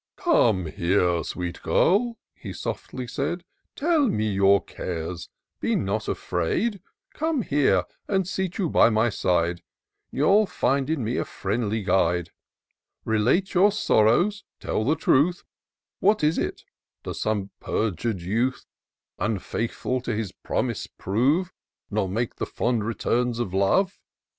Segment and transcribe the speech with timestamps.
[0.15, 3.43] "Come here, sweet girl," he softly said;"
[3.75, 5.29] Tell me your cares—
[5.61, 6.81] nor be afraid:
[7.13, 9.61] Come here, and seat you by my side;
[10.09, 12.31] You'll find in me a friendly guide.
[13.05, 15.43] Relate your sorrows,— tell the truth;
[15.99, 16.63] What is it?
[17.03, 18.65] does some perjur'd youth
[19.19, 21.53] 206 TOUR OF DOCTOR SYNTAX Unfaithfiil to his promise prove,
[21.91, 23.99] Nor make the fond return of love